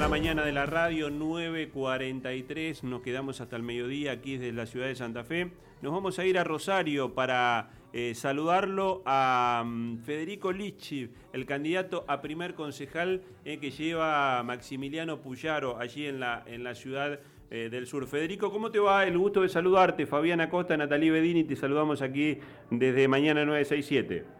[0.00, 4.86] la mañana de la radio, 9.43, nos quedamos hasta el mediodía aquí desde la ciudad
[4.86, 5.50] de Santa Fe.
[5.82, 12.06] Nos vamos a ir a Rosario para eh, saludarlo a mm, Federico Lichi, el candidato
[12.08, 17.68] a primer concejal eh, que lleva Maximiliano Puyaro allí en la, en la ciudad eh,
[17.70, 18.06] del sur.
[18.06, 19.04] Federico, ¿cómo te va?
[19.04, 20.06] El gusto de saludarte.
[20.06, 22.38] Fabiana Costa, Natalie Bedini, te saludamos aquí
[22.70, 24.39] desde mañana 967.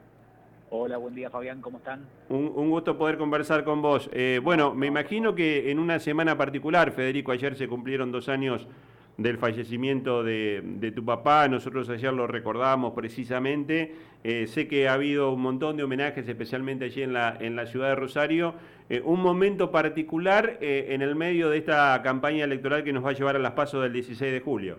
[0.72, 2.06] Hola, buen día Fabián, ¿cómo están?
[2.28, 4.08] Un, gusto poder conversar con vos.
[4.12, 8.68] Eh, bueno, me imagino que en una semana particular, Federico, ayer se cumplieron dos años
[9.16, 15.32] del fallecimiento de, tu papá, nosotros ayer lo recordamos precisamente, eh, sé que ha habido
[15.32, 18.54] un montón de homenajes, especialmente allí en la, en la ciudad de Rosario,
[18.88, 23.14] eh, un momento particular en el medio de esta campaña electoral que nos va a
[23.14, 24.78] llevar a las pasos del 16 de julio.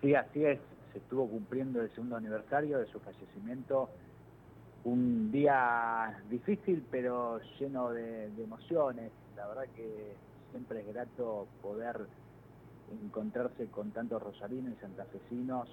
[0.00, 0.58] Sí, así es,
[0.92, 3.90] se estuvo cumpliendo el segundo aniversario de su fallecimiento
[4.84, 9.10] un día difícil pero lleno de, emociones.
[9.36, 10.14] La verdad que
[10.50, 12.06] siempre es grato poder
[13.04, 15.68] encontrarse con tantos rosarinos y santafesinos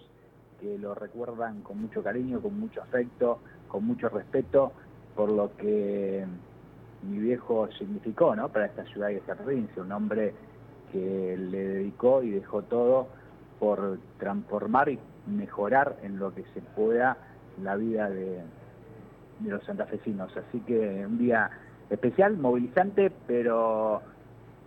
[0.60, 4.72] que lo recuerdan con mucho cariño, con mucho afecto, con mucho respeto
[5.16, 6.26] por lo que
[7.04, 8.50] mi viejo significó ¿no?
[8.50, 10.34] para esta ciudad y esta provincia, un hombre
[10.92, 13.08] que le dedicó y dejó todo
[13.60, 17.18] por transformar y mejorar en lo que se pueda
[17.62, 18.42] la vida de,
[19.40, 20.36] de los santafesinos.
[20.38, 21.50] Así que un día
[21.90, 24.02] especial, movilizante, pero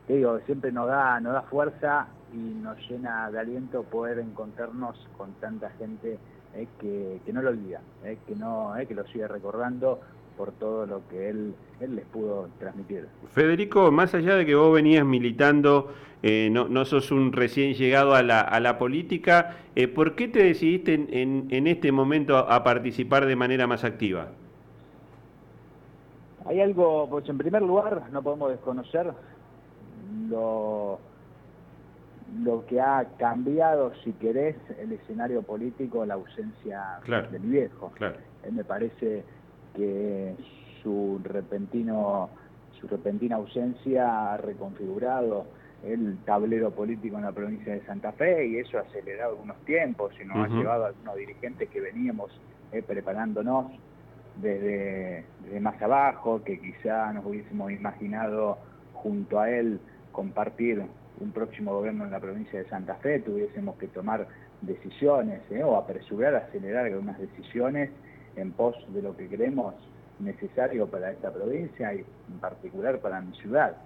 [0.07, 4.97] te digo, siempre nos da, nos da fuerza y nos llena de aliento poder encontrarnos
[5.17, 6.19] con tanta gente
[6.55, 10.01] eh, que, no lo olvida, eh, que, no, eh, que lo sigue recordando
[10.37, 13.07] por todo lo que él, él les pudo transmitir.
[13.33, 18.23] Federico, más allá de que vos venías militando, no, no sos un recién llegado a
[18.23, 19.57] la, a la política,
[19.95, 24.33] ¿por qué te decidiste en, en este momento a participar de manera más activa?
[26.51, 29.13] Hay algo, pues en primer lugar, no podemos desconocer
[30.29, 30.99] lo,
[32.43, 37.93] lo que ha cambiado, si querés, el escenario político, la ausencia de mi viejo.
[38.51, 39.23] me parece
[39.77, 40.35] que
[40.83, 42.31] su repentino
[42.81, 45.47] su repentina ausencia ha reconfigurado
[45.85, 50.13] el tablero político en la provincia de Santa Fe y eso ha acelerado algunos tiempos
[50.21, 52.33] y nos ha llevado a algunos dirigentes que veníamos
[52.73, 53.67] eh, preparándonos
[54.41, 55.25] desde,
[55.61, 58.59] más abajo, que quizá nos hubiésemos imaginado
[58.95, 59.81] junto a él
[60.13, 60.83] compartir
[61.21, 64.27] un próximo gobierno en la provincia de Santa Fe, tuviésemos que tomar
[64.63, 65.63] decisiones ¿eh?
[65.63, 67.91] o apresurar, acelerar algunas decisiones
[68.37, 69.75] en pos de lo que creemos
[70.19, 73.77] necesario para esta provincia y en particular para mi ciudad.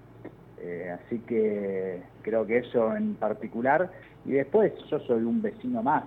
[0.60, 3.90] Eh, así que creo que eso en particular.
[4.24, 6.04] Y después yo soy un vecino más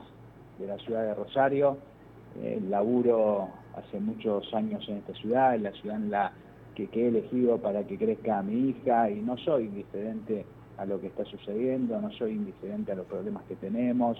[0.59, 1.77] de la ciudad de Rosario,
[2.41, 6.33] eh, laburo hace muchos años en esta ciudad, en la ciudad en la
[6.75, 10.45] que, he elegido para que crezca mi hija y no soy indiferente
[10.77, 14.17] a lo que está sucediendo, no soy indiferente a los problemas que tenemos,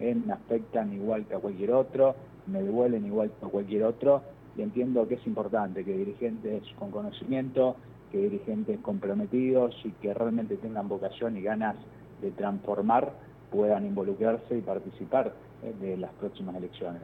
[0.00, 2.16] eh, me afectan igual que a cualquier otro,
[2.46, 4.22] me duelen igual que a cualquier otro
[4.56, 7.76] y entiendo que es importante que dirigentes con conocimiento,
[8.10, 11.76] que dirigentes comprometidos y que realmente tengan vocación y ganas
[12.20, 13.12] de transformar
[13.52, 15.32] puedan involucrarse y participar
[15.62, 17.02] eh, de las próximas elecciones.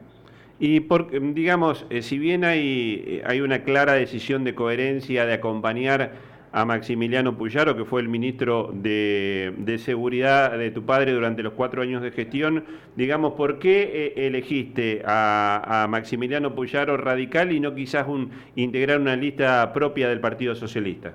[0.59, 5.33] Y por, digamos, eh, si bien hay, eh, hay una clara decisión de coherencia de
[5.33, 6.13] acompañar
[6.51, 11.83] a Maximiliano Puyaro, que fue el ministro de, Seguridad de tu padre durante los cuatro
[11.83, 12.65] años de gestión,
[12.95, 19.15] digamos, ¿por qué eh, elegiste a, Maximiliano Puyaro radical y no quizás un, integrar una
[19.15, 21.13] lista propia del Partido Socialista?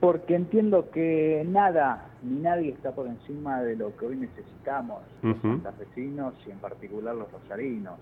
[0.00, 5.40] Porque entiendo que nada ni nadie está por encima de lo que hoy necesitamos los
[5.40, 7.98] santafesinos y en particular los rosarinos.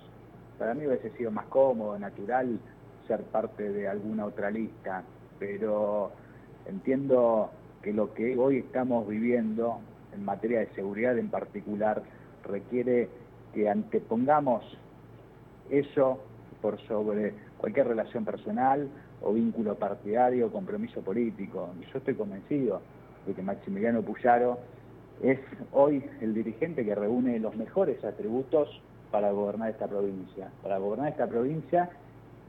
[0.59, 2.59] Para mí hubiese sido más cómodo, natural
[3.07, 5.03] ser parte de alguna otra lista,
[5.39, 6.13] pero
[6.67, 7.51] entiendo
[7.83, 9.79] que lo que hoy estamos viviendo
[10.15, 12.03] en materia de seguridad en particular
[12.45, 13.09] requiere
[13.55, 14.65] que antepongamos
[15.71, 16.19] eso
[16.61, 18.89] por sobre cualquier relación personal
[19.23, 21.71] o vínculo partidario compromiso político.
[21.93, 22.81] Yo estoy convencido
[23.27, 24.59] de que Maximiliano Puyaro
[25.23, 25.39] es
[25.73, 28.81] hoy el dirigente que reúne los mejores atributos
[29.11, 31.91] para gobernar esta provincia, para gobernar esta provincia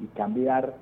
[0.02, 0.76] y cambiar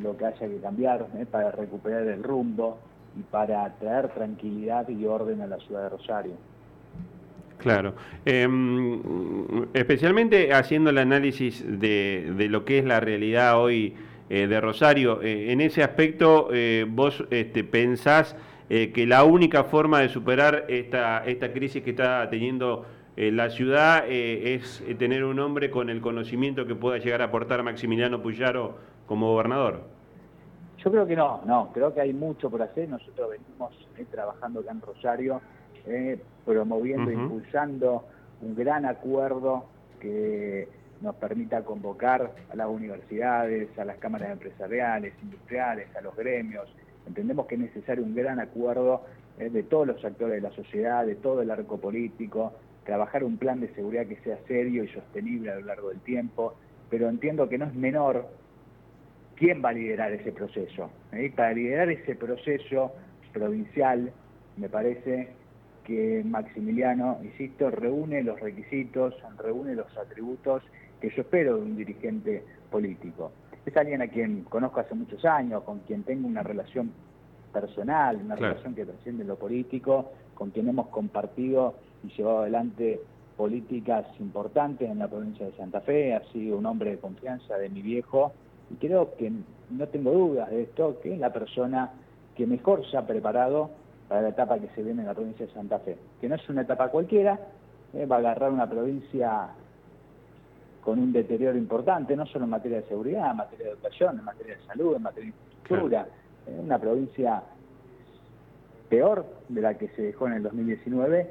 [0.00, 1.26] lo que haya que cambiar, ¿eh?
[1.30, 2.78] para recuperar el rumbo
[3.18, 6.32] y para traer tranquilidad y orden a la ciudad de Rosario.
[7.58, 7.94] Claro.
[8.24, 9.00] Em,
[9.72, 13.94] especialmente haciendo el análisis de, lo que es la realidad hoy
[14.28, 16.50] eh, de Rosario, eh, en ese aspecto
[16.88, 18.36] vos este, pensás
[18.68, 22.84] eh, que la única forma de superar esta, esta crisis que está teniendo
[23.16, 27.26] eh, la ciudad eh, es tener un hombre con el conocimiento que pueda llegar a
[27.26, 28.74] aportar Maximiliano Puyaro
[29.06, 29.82] como gobernador.
[30.78, 32.88] Yo creo que no, no, creo que hay mucho por hacer.
[32.88, 35.40] Nosotros venimos eh, trabajando acá en Rosario,
[35.86, 38.04] eh, promoviendo, impulsando
[38.42, 39.66] un gran acuerdo
[40.00, 40.68] que
[41.00, 46.68] nos permita convocar a las universidades, a las cámaras empresariales, industriales, a los gremios.
[47.06, 49.02] Entendemos que es necesario un gran acuerdo
[49.38, 52.54] eh, de todos los actores de la sociedad, de todo el arco político,
[52.84, 56.54] trabajar un plan de seguridad que sea serio y sostenible a lo largo del tiempo,
[56.88, 58.28] pero entiendo que no es menor
[59.34, 60.90] quién va a liderar ese proceso.
[61.12, 61.32] ¿eh?
[61.34, 62.92] Para liderar ese proceso
[63.32, 64.12] provincial,
[64.56, 65.28] me parece
[65.84, 70.62] que Maximiliano, insisto, reúne los requisitos, reúne los atributos
[71.00, 73.32] que yo espero de un dirigente político.
[73.64, 76.92] Es alguien a quien conozco hace muchos años, con quien tengo una relación
[77.52, 83.00] personal, una relación que trasciende lo político, con quien hemos compartido y llevado adelante
[83.36, 87.68] políticas importantes en la provincia de Santa Fe, ha sido un hombre de confianza de
[87.68, 88.32] mi viejo.
[88.70, 89.32] Y creo que
[89.70, 91.92] no tengo dudas de esto, que es la persona
[92.34, 93.70] que mejor se ha preparado
[94.08, 96.48] para la etapa que se viene en la provincia de Santa Fe, que no es
[96.48, 97.38] una etapa cualquiera,
[97.94, 99.48] eh, va a agarrar una provincia
[100.86, 104.24] con un deterioro importante, no solo en materia de seguridad, en materia de educación, en
[104.24, 106.06] materia de salud, en materia de infraestructura,
[106.46, 107.42] eh, una provincia
[108.88, 111.28] peor de la que se dejó en el 2019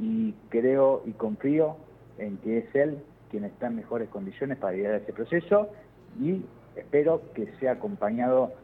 [0.00, 1.76] y creo y confío
[2.18, 2.98] en que es él
[3.30, 5.68] quien está en mejores condiciones para liderar ese proceso
[6.20, 6.42] y
[6.74, 8.54] espero que sea acompañado,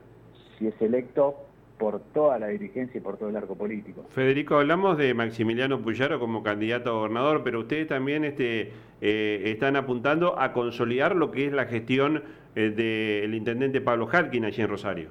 [0.58, 1.36] si es electo,
[1.82, 4.05] por toda la dirigencia y por todo el arco político.
[4.11, 9.75] Federico, hablamos de Maximiliano Puyaro como candidato a gobernador, pero ustedes también este, eh, están
[9.75, 12.23] apuntando a consolidar lo que es la gestión
[12.55, 15.08] eh, del intendente Pablo Halkin allí en Rosario.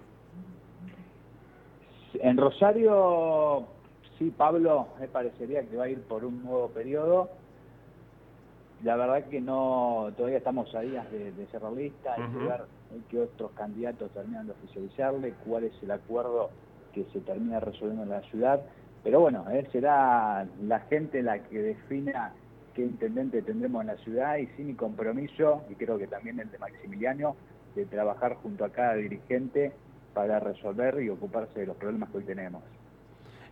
[2.14, 3.66] En Rosario,
[4.18, 7.32] sí, Pablo, me parecería que va a ir por un nuevo periodo.
[8.82, 12.62] La verdad que no, todavía estamos a días de, cerrar lista, y ver
[13.10, 16.50] que otros candidatos terminan de oficializarle, cuál es el acuerdo
[16.94, 18.62] que se termina resolviendo en la ciudad.
[19.04, 22.34] Pero bueno, eh, será la gente la que defina
[22.76, 26.52] qué intendente tendremos en la ciudad y sin mi compromiso, y creo que también el
[26.52, 27.36] de Maximiliano,
[27.76, 29.72] de trabajar junto a cada dirigente
[30.14, 32.62] para resolver y ocuparse de los problemas que hoy tenemos.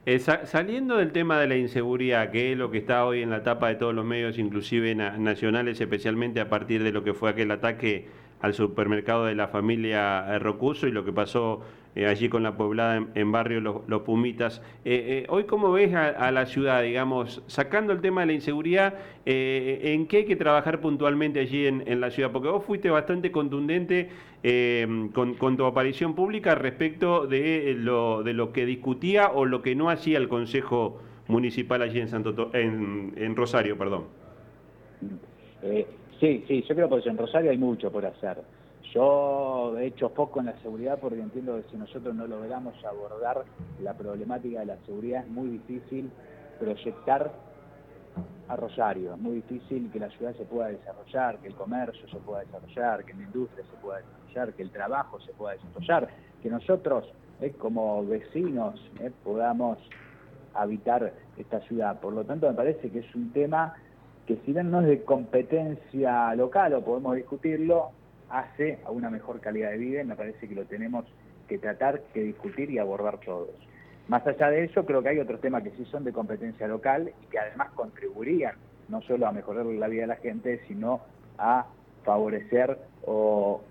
[0.05, 3.43] Eh, saliendo del tema de la inseguridad, que es lo que está hoy en la
[3.43, 7.51] tapa de todos los medios, inclusive nacionales, especialmente a partir de lo que fue aquel
[7.51, 8.07] ataque
[8.41, 11.61] al supermercado de la familia Rocuso y lo que pasó
[11.95, 14.61] eh, allí con la poblada en, barrio Los, Pumitas.
[14.85, 18.93] Eh, hoy, ¿cómo ves a, la ciudad, digamos, sacando el tema de la inseguridad,
[19.25, 22.31] en qué hay que trabajar puntualmente allí en, la ciudad?
[22.31, 24.09] Porque vos fuiste bastante contundente
[25.13, 29.89] con, tu aparición pública respecto de lo, de lo que discutía o lo que no
[29.89, 33.77] hacía el Consejo Municipal allí en, Santo, en Rosario.
[33.77, 34.05] perdón.
[36.19, 38.41] Sí, sí, yo creo que en Rosario hay mucho por hacer.
[38.93, 43.45] Yo he hecho poco en la seguridad porque entiendo que si nosotros no logramos abordar
[43.81, 46.09] la problemática de la seguridad es muy difícil
[46.59, 47.31] proyectar
[48.47, 52.17] a Rosario, es muy difícil que la ciudad se pueda desarrollar, que el comercio se
[52.17, 56.09] pueda desarrollar, que la industria se pueda desarrollar, que el trabajo se pueda desarrollar,
[56.41, 57.05] que nosotros
[57.41, 59.77] eh, como vecinos eh, podamos
[60.55, 61.99] habitar esta ciudad.
[61.99, 63.75] Por lo tanto, me parece que es un tema
[64.29, 67.89] que si bien no es de competencia local o podemos discutirlo,
[68.29, 71.05] hace a una mejor calidad de vida y me parece que lo tenemos
[71.47, 73.49] que tratar, que discutir y abordar todos.
[74.07, 77.11] Más allá de eso, creo que hay otros temas que sí son de competencia local
[77.23, 78.53] y que además contribuirían
[78.87, 81.01] no solo a mejorar la vida de la gente, sino
[81.39, 81.65] a
[82.03, 82.77] favorecer
[83.07, 83.61] o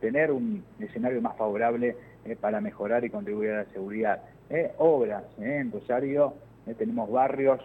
[0.00, 1.94] tener un escenario más favorable
[2.24, 4.22] eh, para mejorar y contribuir a la seguridad.
[4.48, 6.32] Eh, obras, eh, en Rosario
[6.78, 7.60] tenemos barrios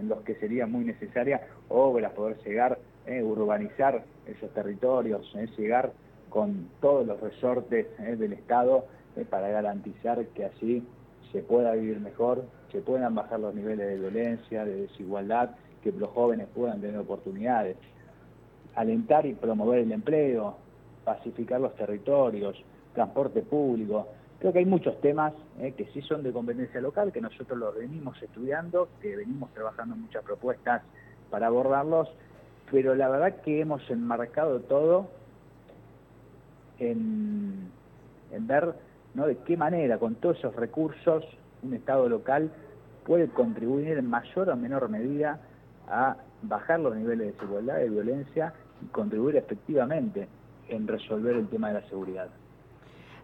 [0.00, 2.78] en los que sería muy necesaria obras, poder llegar,
[3.22, 5.92] urbanizar esos territorios, llegar
[6.28, 8.86] con todos los resortes del Estado
[9.28, 10.84] para garantizar que así
[11.32, 15.50] se pueda vivir mejor, se puedan bajar los niveles de violencia, de desigualdad,
[15.82, 17.76] que los jóvenes puedan tener oportunidades.
[18.74, 20.56] Alentar y promover el empleo,
[21.04, 22.62] pacificar los territorios,
[22.94, 24.08] transporte público.
[24.40, 27.76] Creo que hay muchos temas eh, que sí son de competencia local, que nosotros los
[27.76, 30.82] venimos estudiando, que venimos trabajando muchas propuestas
[31.30, 32.08] para abordarlos,
[32.70, 35.08] pero la verdad que hemos enmarcado todo
[36.78, 37.70] en,
[38.30, 38.74] ver
[39.12, 39.26] ¿no?
[39.26, 41.22] de qué manera con todos esos recursos
[41.62, 42.50] un Estado local
[43.04, 45.38] puede contribuir en mayor o menor medida
[45.86, 50.28] a bajar los niveles de desigualdad, de violencia y contribuir efectivamente
[50.70, 52.28] en resolver el tema de la seguridad.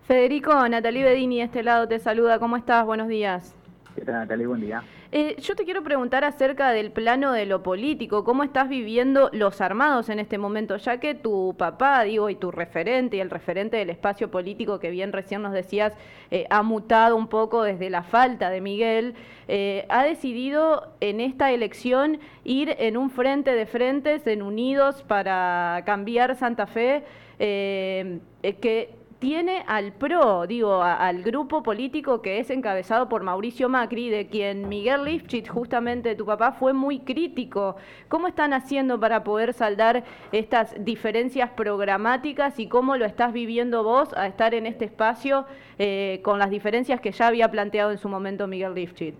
[0.06, 2.38] Federico, Natalie Bedini de este lado te saluda.
[2.38, 2.86] ¿Cómo estás?
[2.86, 3.56] Buenos días.
[3.96, 4.46] ¿Qué tal, Natalie?
[4.46, 4.84] Buen día.
[5.10, 9.60] Eh, yo te quiero preguntar acerca del plano de lo político, cómo estás viviendo los
[9.60, 13.78] armados en este momento, ya que tu papá, digo, y tu referente y el referente
[13.78, 15.92] del espacio político que bien recién nos decías,
[16.30, 19.14] eh, ha mutado un poco desde la falta de Miguel,
[19.48, 25.82] eh, ha decidido en esta elección ir en un frente de frentes, en Unidos para
[25.84, 27.02] cambiar Santa Fe,
[27.38, 34.26] que tiene al PRO, digo, al grupo político que es encabezado por Mauricio Macri, de
[34.26, 37.76] quien Miguel Lifchit, justamente tu papá, fue muy crítico.
[38.08, 44.12] ¿Cómo están haciendo para poder saldar estas diferencias programáticas y cómo lo estás viviendo vos
[44.14, 45.46] a estar en este espacio
[45.78, 49.14] eh, con las diferencias que ya había planteado en su momento Miguel Lifchit?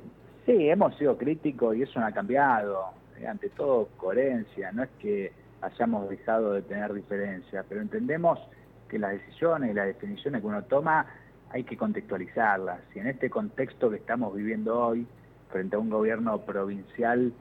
[0.44, 2.90] Sí, hemos sido críticos y eso no ha cambiado.
[3.18, 4.72] Eh, ante todo, coherencia.
[4.72, 8.38] No es que hayamos dejado de tener diferencias, pero entendemos
[8.88, 11.06] que las decisiones y las definiciones que uno toma
[11.50, 12.80] hay que contextualizarlas.
[12.94, 15.06] Y en este contexto que estamos viviendo hoy,
[15.50, 17.32] frente a un gobierno provincial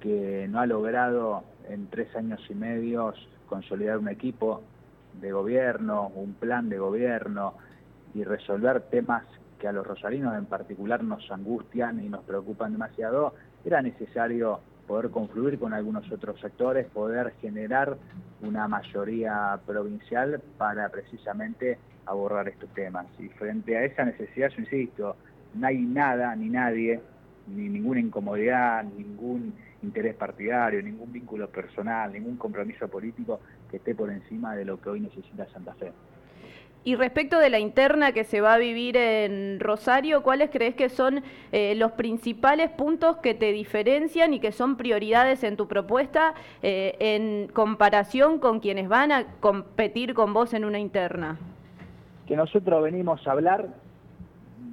[0.00, 3.12] que no ha logrado en tres años y medio
[3.48, 4.62] consolidar un equipo
[5.20, 7.54] de gobierno, un plan de gobierno
[8.14, 9.24] y resolver temas
[9.58, 15.10] que a los rosarinos en particular nos angustian y nos preocupan demasiado, era necesario poder
[15.10, 17.98] confluir con algunos otros sectores, poder generar
[18.40, 23.06] una mayoría provincial para precisamente abordar estos temas.
[23.18, 25.16] Y frente a esa necesidad, yo insisto,
[25.54, 27.00] no hay nada ni nadie,
[27.46, 29.52] ni ninguna incomodidad, ningún
[29.82, 33.40] interés partidario, ningún vínculo personal, ningún compromiso político
[33.70, 35.92] que esté por encima de lo que hoy necesita Santa Fe.
[36.88, 40.88] Y respecto de la interna que se va a vivir en Rosario, ¿cuáles crees que
[40.88, 46.32] son eh, los principales puntos que te diferencian y que son prioridades en tu propuesta
[46.62, 51.36] eh, en comparación con quienes van a competir con vos en una interna?
[52.26, 53.68] Que nosotros venimos a hablar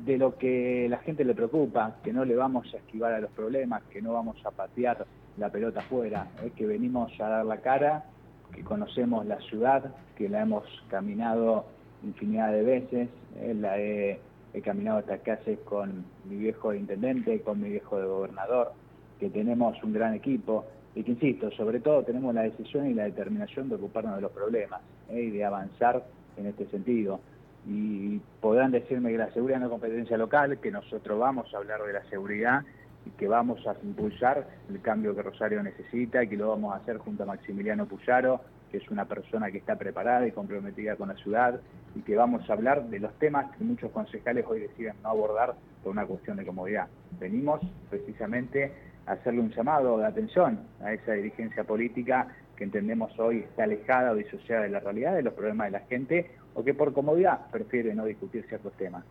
[0.05, 3.31] de lo que la gente le preocupa, que no le vamos a esquivar a los
[3.31, 5.05] problemas, que no vamos a patear
[5.37, 8.05] la pelota afuera, que venimos a dar la cara,
[8.53, 11.74] que conocemos la ciudad, que la hemos caminado
[12.05, 13.09] infinidad de veces.
[13.37, 14.19] Eh,
[14.53, 18.71] he, caminado estas calles con mi viejo intendente, con mi viejo de gobernador,
[19.19, 23.03] que tenemos un gran equipo y que, insisto, sobre todo tenemos la decisión y la
[23.03, 26.05] determinación de ocuparnos de los problemas eh, y de avanzar
[26.37, 27.19] en este sentido.
[27.67, 31.81] Y podrán decirme que la seguridad no es competencia local, que nosotros vamos a hablar
[31.83, 32.63] de la seguridad
[33.05, 36.77] y que vamos a impulsar el cambio que Rosario necesita y que lo vamos a
[36.77, 41.09] hacer junto a Maximiliano Puyaro, que es una persona que está preparada y comprometida con
[41.09, 41.59] la ciudad
[41.95, 45.55] y que vamos a hablar de los temas que muchos concejales hoy deciden no abordar
[45.83, 46.87] por una cuestión de comodidad.
[47.19, 48.73] Venimos precisamente
[49.05, 54.11] a hacerle un llamado de atención a esa dirigencia política que entendemos hoy está alejada
[54.11, 57.51] o disociada de la realidad, de los problemas de la gente, o que por comodidad
[57.51, 59.03] prefiere no discutir ciertos temas.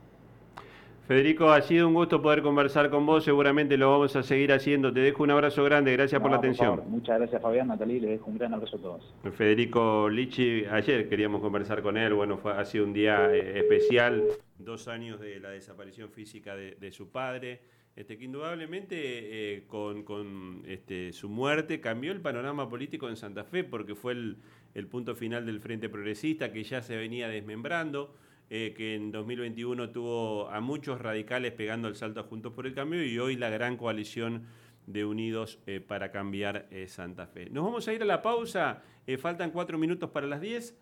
[1.06, 4.90] Federico, ha sido un gusto poder conversar con vos, seguramente lo vamos a seguir haciendo.
[4.90, 6.80] Te dejo un abrazo grande, gracias por la atención.
[6.88, 9.14] Muchas gracias Fabián, Natalí, les dejo un gran abrazo a todos.
[9.36, 14.24] Federico Lichi, ayer queríamos conversar con él, bueno, fue, ha sido un día eh, especial,
[14.58, 17.60] dos años de la desaparición física de, su padre,
[17.96, 23.62] este, que indudablemente eh, con, este, su muerte cambió el panorama político en Santa Fe,
[23.62, 24.38] porque fue el,
[24.74, 28.14] el punto final del Frente Progresista que ya se venía desmembrando
[28.50, 33.04] eh, que en 2021 tuvo a muchos radicales pegando el salto Juntos por el Cambio
[33.04, 34.46] y hoy la gran coalición
[34.86, 37.48] de Unidos eh, para cambiar eh, Santa Fe.
[37.50, 38.82] Nos vamos a ir a la pausa,
[39.18, 40.76] faltan cuatro minutos para las 10.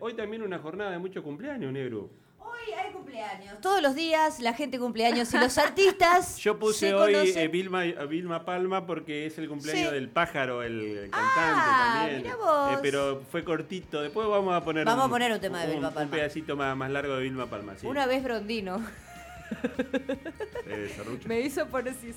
[0.00, 2.10] hoy también una jornada de mucho cumpleaños, negro.
[2.68, 3.60] Hoy hay cumpleaños.
[3.62, 6.36] Todos los días la gente cumpleaños y los artistas.
[6.38, 11.32] Yo puse hoy eh, Vilma, Vilma, Palma porque es el cumpleaños del pájaro, el cantante
[11.34, 12.26] ah, también.
[12.26, 14.02] Eh, pero fue cortito.
[14.02, 14.84] Después vamos a poner.
[14.84, 16.04] Vamos a poner un tema de Vilma Palma.
[16.04, 17.74] Un pedacito más, más largo de Vilma Palma.
[17.84, 18.82] Una vez Brondino.
[21.26, 22.14] me hizo poner, sí,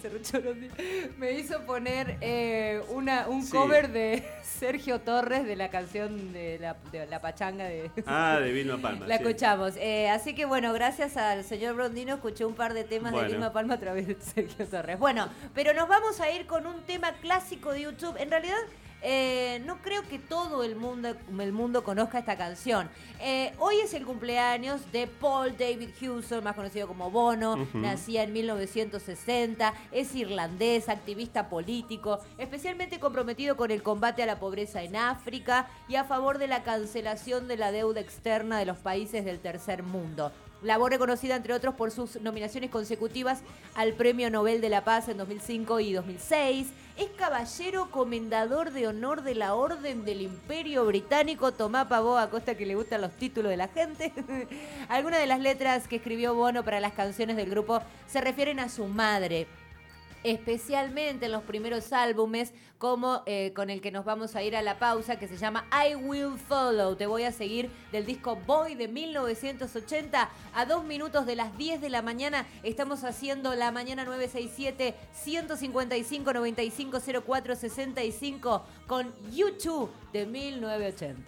[1.17, 6.75] me hizo poner eh, una, un cover de Sergio Torres de la canción de la,
[6.91, 7.91] de la pachanga de...
[8.05, 9.07] Ah, de Vilma Palma.
[9.07, 9.75] la escuchamos.
[9.77, 13.53] Eh, así que bueno, gracias al señor Brondino escuché un par de temas de Vilma
[13.53, 14.99] Palma a través de Sergio Torres.
[14.99, 18.15] Bueno, pero nos vamos a ir con un tema clásico de YouTube.
[18.17, 18.57] En realidad
[19.01, 22.89] eh, no creo que todo el mundo, el mundo conozca esta canción.
[23.19, 27.67] Eh, hoy es el cumpleaños de Paul David Hewson, más conocido como Bono.
[27.73, 34.83] Nacía en 1960, es irlandés, activista político, especialmente comprometido con el combate a la pobreza
[34.83, 39.25] en África y a favor de la cancelación de la deuda externa de los países
[39.25, 40.31] del tercer mundo.
[40.61, 43.41] Labor reconocida, entre otros, por sus nominaciones consecutivas
[43.73, 46.67] al Premio Nobel de la Paz en 2005 y 2006.
[47.01, 51.51] Es caballero comendador de honor de la Orden del Imperio Británico.
[51.51, 54.13] Tomá pavó a costa que le gustan los títulos de la gente.
[54.87, 58.69] Algunas de las letras que escribió Bono para las canciones del grupo se refieren a
[58.69, 59.47] su madre,
[60.23, 64.61] especialmente en los primeros álbumes, como eh, con el que nos vamos a ir a
[64.61, 66.95] la pausa, que se llama I Will Follow.
[66.95, 71.81] Te voy a seguir del disco Boy de 1980 a dos minutos de las 10
[71.81, 72.45] de la mañana.
[72.63, 81.21] Estamos haciendo la mañana 967 155 9504 65 con YouTube de 1980.